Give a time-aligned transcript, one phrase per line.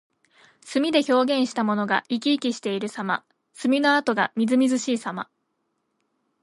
[0.65, 3.23] 墨で表現したものが生き生きしているさま。
[3.53, 5.29] 墨の跡がみずみずしいさま。